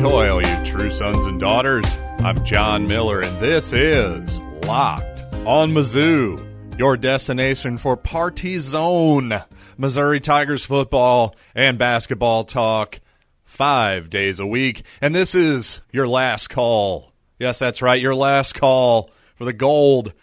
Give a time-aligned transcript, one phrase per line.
[0.00, 1.84] Hoy, all you true sons and daughters.
[2.20, 9.34] I'm John Miller, and this is Locked on Mizzou, your destination for Party Zone,
[9.76, 13.00] Missouri Tigers football and basketball talk
[13.44, 14.82] five days a week.
[15.02, 17.12] And this is your last call.
[17.38, 20.14] Yes, that's right, your last call for the gold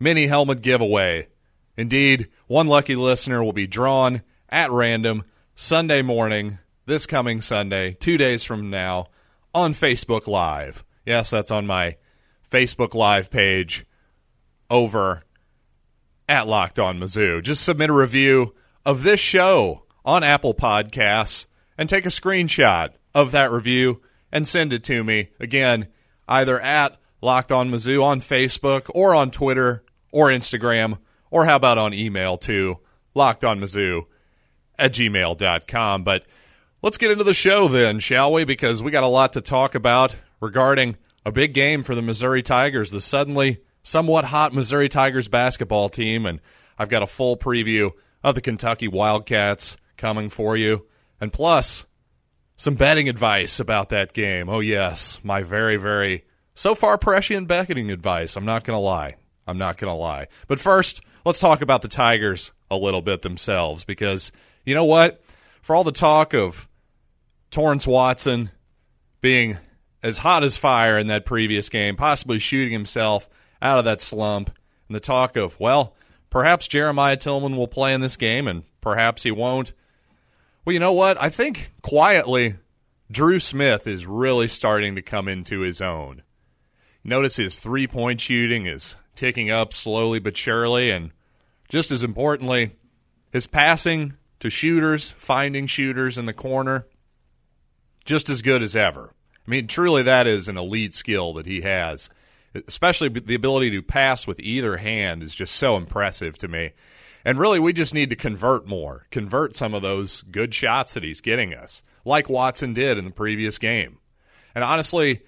[0.00, 1.28] mini helmet giveaway.
[1.76, 5.24] Indeed, one lucky listener will be drawn at random
[5.54, 9.08] Sunday morning, this coming Sunday, two days from now,
[9.54, 10.84] on Facebook Live.
[11.06, 11.96] Yes, that's on my
[12.50, 13.86] Facebook Live page
[14.70, 15.22] over
[16.28, 17.42] at Locked On Mizzou.
[17.42, 23.30] Just submit a review of this show on Apple Podcasts and take a screenshot of
[23.32, 25.30] that review and send it to me.
[25.40, 25.88] Again,
[26.28, 30.98] either at Locked On Mizzou on Facebook or on Twitter or Instagram,
[31.30, 32.78] or how about on email too,
[33.14, 34.02] lockedonmizzou
[34.78, 36.04] at gmail.com.
[36.04, 36.24] But
[36.82, 38.44] let's get into the show then, shall we?
[38.44, 42.42] Because we got a lot to talk about regarding a big game for the Missouri
[42.42, 46.26] Tigers, the suddenly somewhat hot Missouri Tigers basketball team.
[46.26, 46.40] And
[46.78, 50.86] I've got a full preview of the Kentucky Wildcats coming for you.
[51.20, 51.86] And plus,
[52.56, 54.48] some betting advice about that game.
[54.48, 58.36] Oh, yes, my very, very, so far prescient betting advice.
[58.36, 59.16] I'm not going to lie.
[59.46, 60.28] I'm not going to lie.
[60.46, 64.30] But first, let's talk about the Tigers a little bit themselves because
[64.64, 65.22] you know what?
[65.62, 66.68] For all the talk of
[67.50, 68.50] Torrence Watson
[69.20, 69.58] being
[70.02, 73.28] as hot as fire in that previous game, possibly shooting himself
[73.60, 74.50] out of that slump,
[74.88, 75.94] and the talk of, well,
[76.30, 79.72] perhaps Jeremiah Tilmon will play in this game and perhaps he won't.
[80.64, 81.20] Well, you know what?
[81.20, 82.56] I think quietly,
[83.10, 86.22] Dru Smith is really starting to come into his own.
[87.02, 91.10] Notice his three point shooting is ticking up slowly but surely, and
[91.70, 92.72] just as importantly,
[93.32, 96.86] his passing to shooters, finding shooters in the corner,
[98.04, 99.14] just as good as ever.
[99.46, 102.10] I mean, truly, that is an elite skill that he has.
[102.66, 106.72] Especially the ability to pass with either hand is just so impressive to me.
[107.24, 111.02] And really, we just need to convert more, convert some of those good shots that
[111.02, 113.98] he's getting us, like Watson did in the previous game.
[114.54, 115.20] And honestly,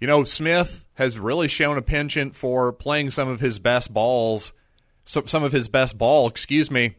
[0.00, 4.52] you know, Smith has really shown a penchant for playing some of his best balls,
[5.04, 6.96] some of his best ball, excuse me,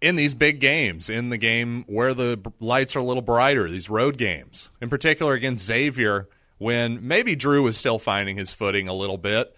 [0.00, 3.90] in these big games, in the game where the lights are a little brighter, these
[3.90, 6.28] road games, in particular against Xavier,
[6.58, 9.54] when maybe Dru was still finding his footing a little bit.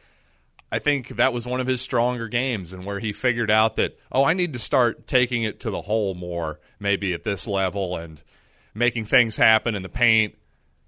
[0.71, 3.97] I think that was one of his stronger games, and where he figured out that,
[4.11, 7.97] oh, I need to start taking it to the hole more, maybe at this level,
[7.97, 8.23] and
[8.75, 10.37] making things happen in the paint,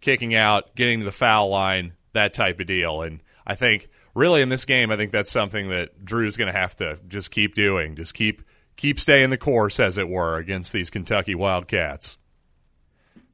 [0.00, 3.02] kicking out, getting to the foul line, that type of deal.
[3.02, 6.58] And I think, really, in this game, I think that's something that Dru's going to
[6.58, 8.42] have to just keep doing, just keep
[8.76, 12.18] keep staying the course, as it were, against these Kentucky Wildcats.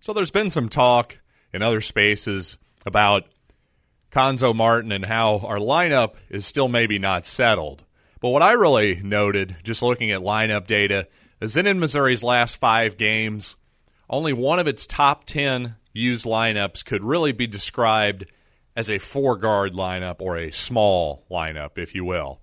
[0.00, 1.18] So there's been some talk
[1.52, 3.24] in other spaces about
[4.10, 7.84] Cuonzo Martin and how our lineup is still maybe not settled.
[8.20, 11.06] But what I really noted, just looking at lineup data,
[11.40, 13.56] is that in Missouri's last five games,
[14.08, 18.26] only one of its top 10 used lineups could really be described
[18.76, 22.40] as a four guard lineup or a small lineup, if you will.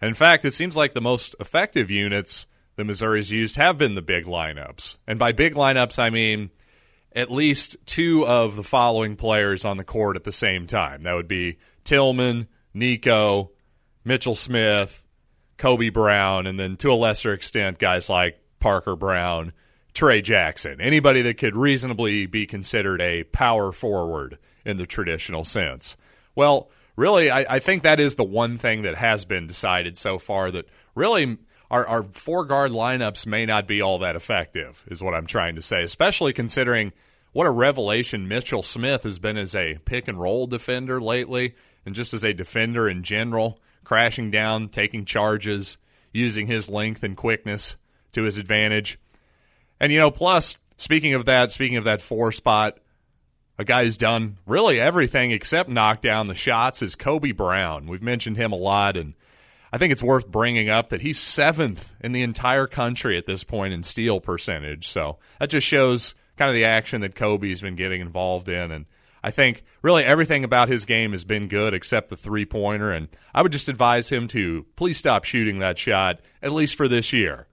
[0.00, 2.46] And in fact, it seems like the most effective units
[2.76, 4.98] the Missouri's used have been the big lineups.
[5.06, 6.50] And by big lineups, I mean
[7.14, 11.02] at least two of the following players on the court at the same time.
[11.02, 13.52] That would be Tilmon, Nico,
[14.04, 15.02] Mitchell Smith,
[15.56, 19.54] Kobe Brown, and then to a lesser extent, guys like Parker Braun,
[19.94, 20.78] Tray Jackson.
[20.78, 25.96] Anybody that could reasonably be considered a power forward in the traditional sense.
[26.34, 30.18] Well, really, I, I, think that is the one thing that has been decided so
[30.18, 31.38] far that really
[31.70, 35.56] our, our four guard lineups may not be all that effective, is what I'm trying
[35.56, 36.92] to say, especially considering
[37.32, 41.94] what a revelation Mitchell Smith has been as a pick and roll defender lately and
[41.94, 45.78] just as a defender in general, crashing down, taking charges,
[46.12, 47.76] using his length and quickness
[48.12, 48.98] to his advantage.
[49.78, 52.78] And, you know, plus, speaking of that, speaking of that four spot,
[53.58, 57.86] a guy who's done really everything except knock down the shots is Kobe Brown.
[57.86, 59.14] We've mentioned him a lot, and
[59.72, 63.44] I think it's worth bringing up that he's seventh in the entire country at this
[63.44, 64.88] point in steal percentage.
[64.88, 68.70] So that just shows kind of the action that Kobe's been getting involved in.
[68.70, 68.86] And
[69.22, 72.92] I think really everything about his game has been good except the three pointer.
[72.92, 76.88] And I would just advise him to please stop shooting that shot, at least for
[76.88, 77.48] this year.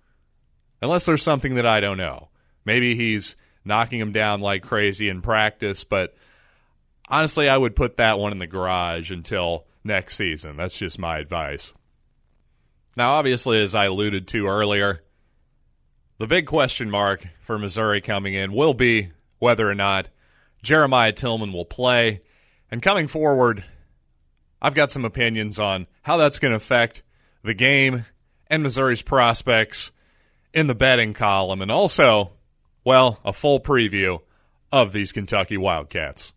[0.81, 2.29] Unless there's something that I don't know.
[2.65, 3.35] Maybe he's
[3.65, 5.83] knocking him down like crazy in practice.
[5.83, 6.15] But
[7.07, 10.57] honestly, I would put that one in the garage until next season.
[10.57, 11.73] That's just my advice.
[12.95, 15.03] Now, obviously, as I alluded to earlier,
[16.19, 20.09] the big question mark for Missouri coming in will be whether or not
[20.61, 22.21] Jeremiah Tilmon will play.
[22.69, 23.65] And coming forward,
[24.61, 27.03] I've got some opinions on how that's going to affect
[27.43, 28.05] the game
[28.47, 29.91] and Missouri's prospects
[30.53, 32.31] in the betting column, and also,
[32.83, 34.19] well, a full preview
[34.71, 36.33] of these Kentucky Wildcats.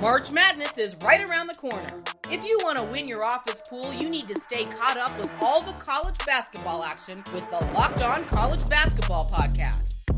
[0.00, 1.86] March Madness is right around the corner.
[2.30, 5.30] If you want to win your office pool, you need to stay caught up with
[5.40, 9.94] all the college basketball action with the Locked On College Basketball Podcast.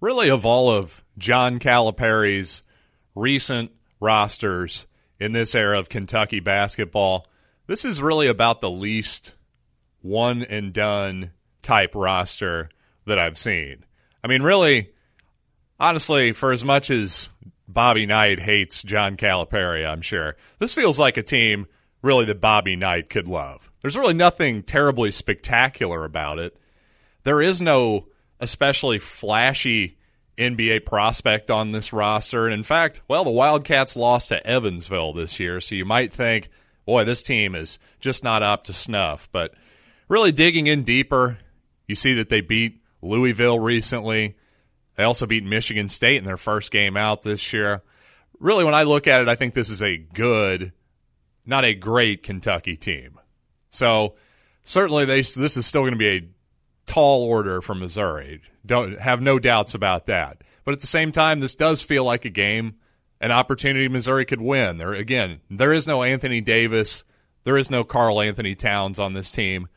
[0.00, 2.62] Really, of all of John Calipari's
[3.14, 4.86] recent rosters
[5.18, 7.26] in this era of Kentucky basketball,
[7.66, 9.34] this is really about the least
[10.00, 12.70] one and done type roster
[13.06, 13.84] that I've seen.
[14.22, 14.92] I mean, really,
[15.80, 17.28] honestly, for as much as
[17.66, 21.66] Bobby Knight hates John Calipari, I'm sure, this feels like a team
[22.02, 23.70] really that Bobby Knight could love.
[23.82, 26.56] There's really nothing terribly spectacular about it.
[27.24, 28.06] There is no
[28.40, 29.98] especially flashy
[30.38, 32.46] NBA prospect on this roster.
[32.46, 36.48] And in fact, well, the Wildcats lost to Evansville this year, so you might think,
[36.86, 39.28] boy, this team is just not up to snuff.
[39.32, 39.54] But
[40.08, 41.38] really digging in deeper,
[41.86, 44.36] you see that they beat Louisville recently.
[44.96, 47.82] They also beat Michigan State in their first game out this year.
[48.38, 50.72] Really, when I look at it, I think this is a good,
[51.44, 53.18] not a great Kentucky team.
[53.70, 54.14] So
[54.62, 56.28] certainly, they, this is still going to be a
[56.88, 58.42] tall order from Missouri.
[58.66, 60.42] Don't have no doubts about that.
[60.64, 62.74] But at the same time, this does feel like a game,
[63.20, 64.78] an opportunity Missouri could win.
[64.78, 67.04] There again, there is no Anthony Davis,
[67.44, 69.68] there is no Karl-Anthony Towns on this team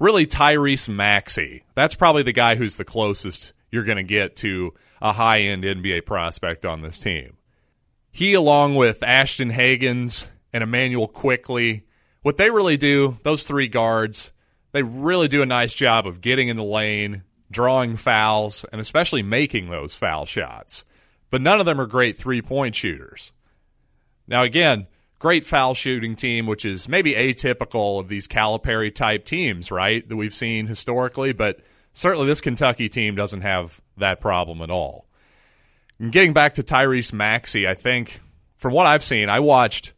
[0.00, 1.62] really Tyrese Maxey.
[1.76, 5.62] That's probably the guy who's the closest you're going to get to a high end
[5.62, 7.36] NBA prospect on this team.
[8.10, 11.84] He, along with Ashton Hagans and Immanuel Quickley,
[12.22, 14.32] what they really do, those three guards,
[14.72, 19.22] they really do a nice job of getting in the lane, drawing fouls, and especially
[19.22, 20.84] making those foul shots.
[21.30, 23.32] But none of them are great three point shooters.
[24.26, 24.86] Now, again,
[25.18, 30.08] great foul shooting team, which is maybe atypical of these Calipari type teams, right?
[30.08, 31.60] That we've seen historically, but
[31.92, 35.06] certainly this Kentucky team doesn't have that problem at all.
[35.98, 38.20] And getting back to Tyrese Maxey, I think
[38.56, 39.92] from what I've seen, I watched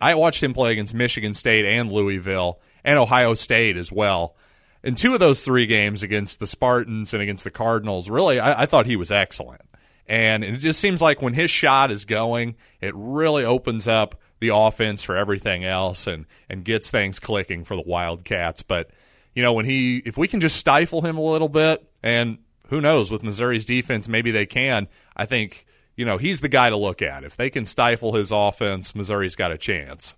[0.00, 4.36] I watched him play against Michigan State and Louisville and Ohio State as well.
[4.82, 8.62] In two of those three games against the Spartans and against the Cardinals, really, I,
[8.62, 9.62] I thought he was excellent.
[10.06, 14.50] And it just seems like when his shot is going, it really opens up the
[14.54, 18.62] offense for everything else and and gets things clicking for the Wildcats.
[18.62, 18.90] But
[19.34, 22.38] you know, when he if we can just stifle him a little bit, and
[22.68, 24.88] who knows with Missouri's defense, maybe they can.
[25.16, 25.64] I think
[25.96, 27.24] you know he's the guy to look at.
[27.24, 30.14] If they can stifle his offense, Missouri's got a chance.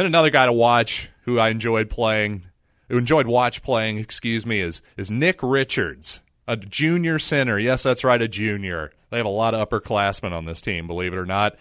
[0.00, 2.46] Then another guy to watch who I enjoyed playing,
[2.88, 7.58] who enjoyed watch playing, excuse me, is is Nick Richards, a junior center.
[7.58, 8.92] Yes, that's right, a junior.
[9.10, 11.54] They have a lot of upperclassmen on this team, believe it or not.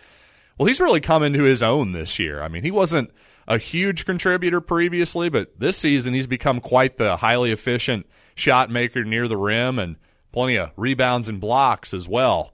[0.58, 2.42] Well, he's really come into his own this year.
[2.42, 3.12] I mean, he wasn't
[3.46, 8.06] a huge contributor previously, but this season he's become quite the highly efficient
[8.36, 9.98] shot maker near the rim and
[10.32, 12.54] plenty of rebounds and blocks as well.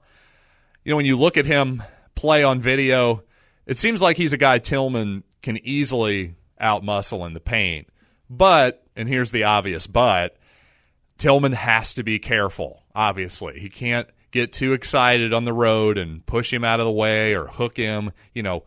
[0.84, 1.84] You know, when you look at him
[2.15, 3.22] play on video,
[3.68, 7.88] it seems like he's a guy Tilmon can easily outmuscle in the paint.
[8.32, 10.38] But, and here's the obvious but,
[11.20, 13.60] Tilmon has to be careful, obviously.
[13.60, 17.36] He can't get too excited on the road and push him out of the way
[17.36, 18.64] or hook him, you know,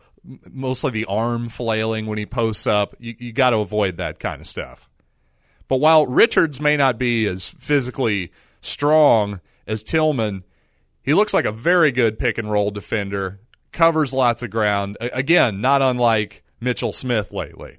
[0.49, 2.95] mostly the arm flailing when he posts up.
[2.97, 4.89] You, you got to avoid that kind of stuff.
[5.67, 8.31] But while Richards may not be as physically
[8.61, 10.43] strong as Tilmon,
[11.03, 13.41] he looks like a very good pick and roll defender,
[13.73, 14.97] covers lots of ground.
[15.01, 17.77] Again, not unlike Mitchell Smith lately.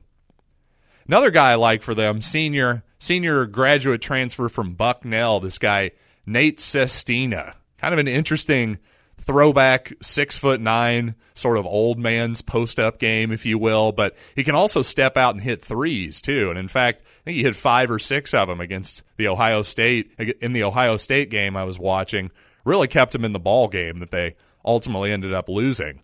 [1.06, 5.92] Another guy I like for them, senior senior graduate transfer from Bucknell, this guy
[6.26, 8.78] Nate Sestina kind of an interesting
[9.18, 13.92] throwback six foot nine sort of old man's post up game, if you will.
[13.92, 16.50] But he can also step out and hit threes too.
[16.50, 19.62] And in fact, I think he hit five or six of them against the Ohio
[19.62, 22.30] State in the Ohio State game I was watching.
[22.64, 26.02] Really kept him in the ball game that they ultimately ended up losing.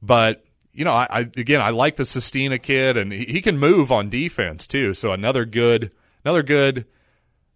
[0.00, 0.44] But
[0.76, 3.90] you know, I, I again I like the Sestina kid, and he, he can move
[3.90, 4.92] on defense too.
[4.92, 5.90] So another good,
[6.22, 6.86] another good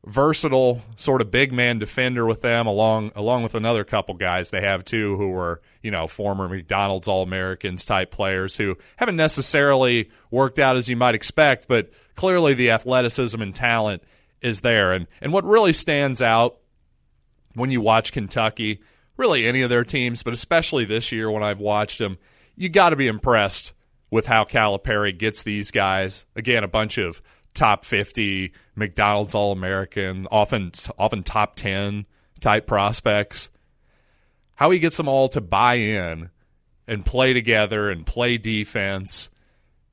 [0.07, 4.63] versatile sort of big man defender with them along along with another couple guys they
[4.63, 10.09] have too who were you know former McDonald's All Americans type players who haven't necessarily
[10.31, 14.03] worked out as you might expect but clearly the athleticism and talent
[14.41, 16.57] is there and and what really stands out
[17.53, 18.81] when you watch Kentucky
[19.19, 22.17] really any of their teams but especially this year when I've watched them
[22.61, 23.73] you got to be impressed
[24.11, 27.23] with how Calipari gets these guys again a bunch of
[27.55, 32.05] top 50 McDonald's All American, often often top 10
[32.39, 33.49] type prospects.
[34.57, 36.29] How he gets them all to buy in
[36.87, 39.31] and play together and play defense,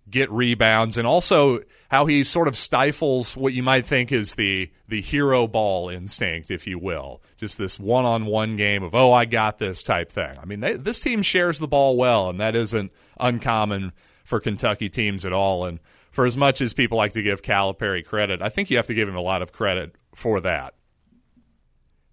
[0.09, 1.59] get rebounds, and also
[1.89, 6.51] how he sort of stifles what you might think is the the hero ball instinct,
[6.51, 10.11] if you will, just this one on one game of oh I got this type
[10.11, 10.35] thing.
[10.41, 14.89] I mean, they, this team shares the ball well, and that isn't uncommon for Kentucky
[14.89, 15.65] teams at all.
[15.65, 15.79] And
[16.11, 18.93] for as much as people like to give Calipari credit, I think you have to
[18.93, 20.73] give him a lot of credit for that.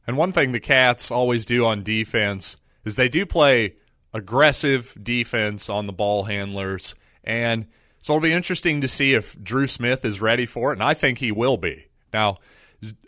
[0.07, 3.75] And one thing the Cats always do on defense is they do play
[4.13, 6.95] aggressive defense on the ball handlers.
[7.25, 7.67] And
[8.05, 10.93] so it'll be interesting to see if Dru Smith is ready for it, and I
[10.93, 11.87] think he will be.
[12.13, 12.37] Now,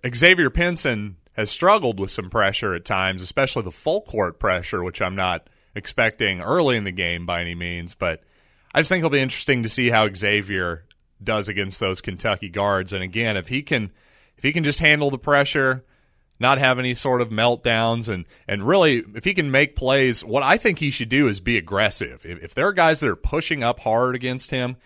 [0.07, 5.03] Xavier Pinson has struggled with some pressure at times, especially the full court pressure, which
[5.03, 8.23] I'm not expecting early in the game by any means, but
[8.75, 10.87] I just think it'll be interesting to see how Xavier
[11.23, 12.95] does against those Kentucky guards.
[12.95, 13.93] And again, if he can
[14.39, 15.85] if he can just handle the pressure,
[16.39, 20.43] not have any sort of meltdowns, and and really if he can make plays, what
[20.43, 22.25] I think he should do is be aggressive.
[22.27, 24.77] If, if there are guys that are pushing up hard against him,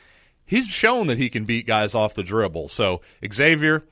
[0.44, 2.68] he's shown that he can beat guys off the dribble.
[2.68, 3.00] So
[3.32, 3.84] Xavier,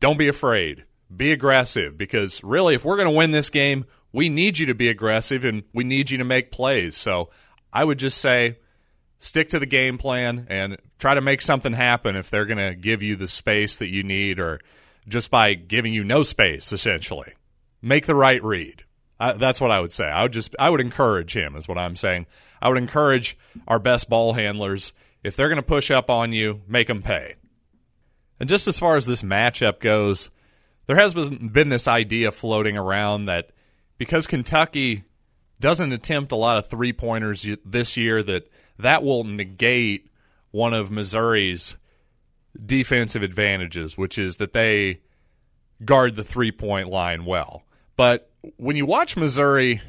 [0.00, 0.84] don't be afraid.
[1.14, 4.74] Be aggressive because really, if we're going to win this game, we need you to
[4.74, 6.96] be aggressive and we need you to make plays.
[6.96, 7.30] So
[7.72, 8.58] I would just say
[9.18, 12.74] stick to the game plan and try to make something happen if they're going to
[12.74, 14.60] give you the space that you need or
[15.08, 17.32] just by giving you no space essentially.
[17.82, 18.84] Make the right read.
[19.18, 20.06] That's what i would say.
[20.06, 22.26] I would just i would encourage him is what i'm saying.
[22.60, 26.62] I would encourage our best ball handlers if they're going to push up on you
[26.66, 27.36] make them pay.
[28.38, 30.30] And just as far as this matchup goes
[30.86, 33.50] there has been this idea floating around that
[33.98, 35.04] because kentucky
[35.58, 40.10] doesn't attempt a lot of three pointers this year that that will negate
[40.50, 41.76] one of Missouri's
[42.64, 45.00] defensive advantages, which is that they
[45.84, 47.64] guard the three point line well.
[47.96, 49.80] But when you watch Missouri,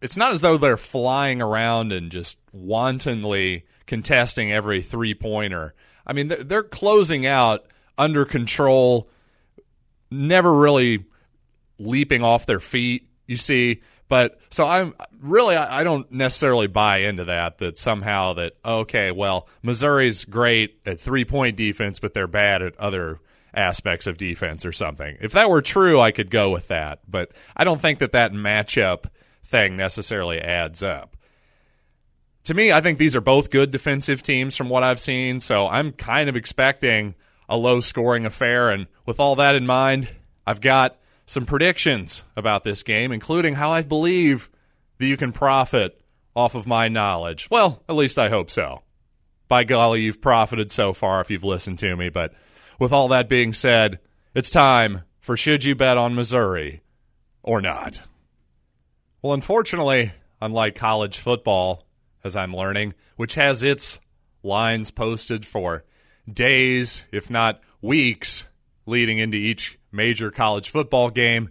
[0.00, 5.74] it's not as though they're flying around and just wantonly contesting every three pointer.
[6.06, 7.66] I mean, they're closing out
[7.96, 9.08] under control,
[10.10, 11.04] never really
[11.78, 13.08] leaping off their feet.
[13.26, 18.52] You see, but so I'm really I don't necessarily buy into that that somehow that
[18.62, 23.20] okay, well, Missouri's great at three-point defense but they're bad at other
[23.54, 25.16] aspects of defense or something.
[25.22, 28.32] If that were true, I could go with that, but I don't think that that
[28.32, 29.04] matchup
[29.44, 31.16] thing necessarily adds up.
[32.44, 35.68] To me, I think these are both good defensive teams from what I've seen, so
[35.68, 37.14] I'm kind of expecting
[37.48, 40.10] a low scoring affair and with all that in mind,
[40.46, 44.50] I've got some predictions about this game, including how I believe
[44.98, 46.00] that you can profit
[46.34, 47.48] off of my knowledge.
[47.50, 48.82] Well, at least I hope so.
[49.48, 52.08] By golly, you've profited so far if you've listened to me.
[52.08, 52.32] But
[52.78, 53.98] with all that being said,
[54.34, 56.82] it's time for Should You Bet on Missouri
[57.42, 58.00] or Not?
[59.20, 61.86] Well, unfortunately, unlike college football,
[62.24, 64.00] as I'm learning, which has its
[64.42, 65.84] lines posted for
[66.32, 68.48] days, if not weeks,
[68.86, 71.50] leading into each major college football game.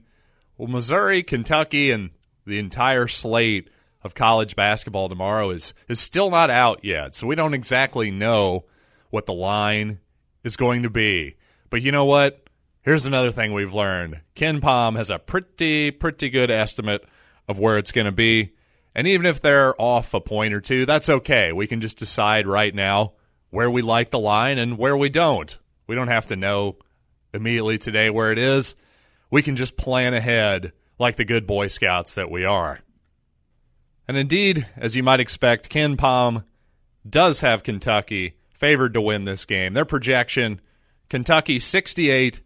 [0.58, 2.12] Well, Missouri, Kentucky, and
[2.46, 3.70] the entire slate
[4.04, 7.16] of college basketball tomorrow is is still not out yet.
[7.16, 8.66] So we don't exactly know
[9.10, 10.00] what the line
[10.44, 11.36] is going to be.
[11.70, 12.44] But you know what?
[12.82, 14.22] Here's another thing we've learned.
[14.36, 17.06] KenPom has a pretty pretty good estimate
[17.48, 18.54] of where it's going to be.
[18.94, 21.52] And even if they're off a point or two, that's okay.
[21.52, 23.14] We can just decide right now
[23.50, 25.58] where we like the line and where we don't.
[25.88, 26.78] We don't have to know
[27.34, 28.76] immediately today where it is.
[29.30, 32.80] We can just plan ahead like the good Boy Scouts that we are.
[34.08, 36.44] And indeed, as you might expect, KenPom
[37.10, 39.74] does have Kentucky favored to win this game.
[39.74, 40.62] Their projection
[41.10, 42.40] Kentucky 68,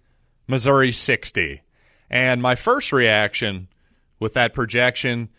[0.47, 1.61] Missouri 60.
[2.09, 3.67] And my first reaction
[4.19, 5.29] with that projection,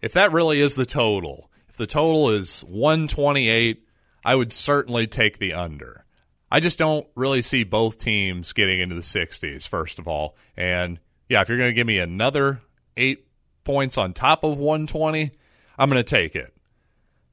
[0.00, 3.82] if that really is the total, if the total is 128,
[4.24, 6.05] I would certainly take the under.
[6.50, 10.36] I just don't really see both teams getting into the 60s, first of all.
[10.56, 12.60] And yeah, if you're going to give me another
[12.96, 13.26] eight
[13.64, 15.32] points on top of 120,
[15.78, 16.54] I'm going to take it.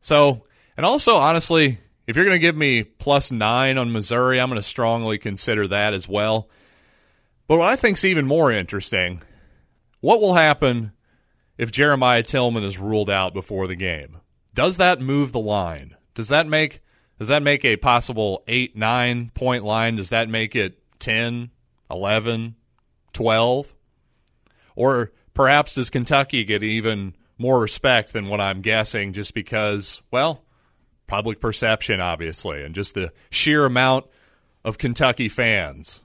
[0.01, 1.77] So, and also, honestly,
[2.07, 5.67] if you're going to give me plus nine on Missouri, I'm going to strongly consider
[5.67, 6.49] that as well.
[7.47, 9.21] But what I think is even more interesting,
[10.01, 10.91] what will happen
[11.57, 14.17] if Jeremiah Tilmon is ruled out before the game?
[14.53, 15.95] Does that move the line?
[16.13, 16.81] Does that make
[17.19, 19.95] does that make a possible 8 9 point line?
[19.95, 21.51] Does that make it 10,
[21.89, 22.55] 11,
[23.13, 23.75] 12?
[24.75, 30.43] Or perhaps does Kentucky get even more respect than what I'm guessing just because, well,
[31.07, 34.05] public perception, obviously, and just the sheer amount
[34.63, 36.01] of Kentucky fans.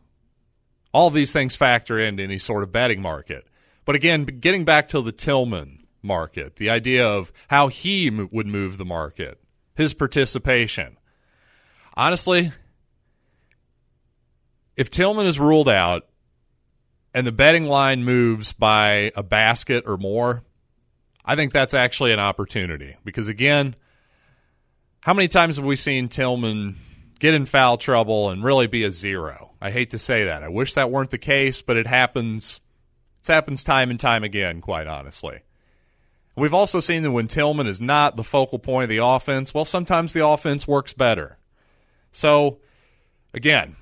[0.92, 3.46] All these things factor into any sort of betting market.
[3.84, 8.78] But again, getting back to the Tilmon market, the idea of how he would move
[8.78, 9.40] the market,
[9.78, 10.99] his participation.
[11.94, 12.52] Honestly,
[14.76, 16.06] if Tilmon is ruled out
[17.14, 20.42] and the betting line moves by a basket or more,
[21.25, 23.76] I think that's actually an opportunity because again,
[25.00, 26.75] how many times have we seen Tilmon
[27.20, 29.52] get in foul trouble and really be a zero?
[29.61, 30.42] I hate to say that.
[30.42, 32.61] I wish that weren't the case, but it happens.
[33.23, 35.40] It happens time and time again, quite honestly.
[36.38, 39.64] We've also seen that when Tilmon is not the focal point of the offense, well,
[39.64, 41.38] sometimes the offense works better.
[42.12, 42.61] So,
[43.35, 43.76] again,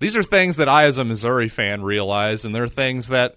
[0.00, 3.36] these are things that I, as a Missouri fan, realize, and they're things that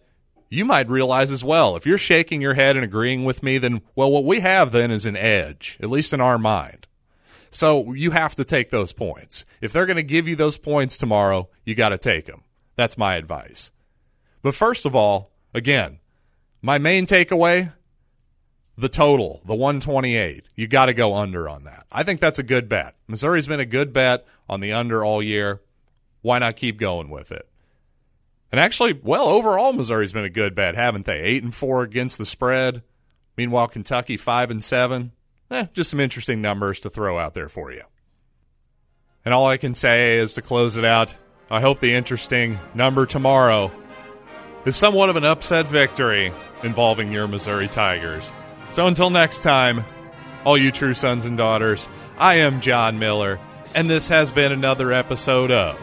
[0.50, 1.76] you might realize as well.
[1.76, 4.92] If you're shaking your head and agreeing with me, then, well, what we have then
[4.92, 6.88] is an edge, at least in our mind.
[7.50, 9.46] So you have to take those points.
[9.62, 12.44] If they're going to give you those points tomorrow, you got to take them.
[12.76, 13.70] That's my advice.
[14.42, 16.00] But first of all, again,
[16.62, 17.74] my main takeaway
[18.78, 20.46] the total, the 128.
[20.56, 21.86] You got to go under on that.
[21.92, 22.96] I think that's a good bet.
[23.08, 25.62] Missouri's been a good bet on the under all year.
[26.22, 27.48] Why not keep going with it?
[28.52, 31.20] And actually, well, overall, Missouri's been a good bet, haven't they?
[31.22, 32.84] Eight and four against the spread.
[33.36, 35.12] Meanwhile, Kentucky five and seven.
[35.50, 37.84] Eh, just some interesting numbers to throw out there for you.
[39.26, 41.16] And all I can say is to close it out,
[41.50, 43.72] I hope the interesting number tomorrow
[44.66, 46.32] is somewhat of an upset victory
[46.64, 48.32] involving your Missouri Tigers.
[48.74, 49.86] So until next time,
[50.46, 53.40] all you true sons and daughters, I am John Miller,
[53.76, 55.80] and this has been another episode of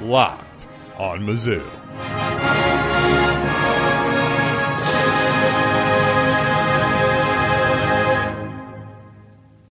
[0.00, 0.66] Locked
[0.96, 1.81] on Mizzou.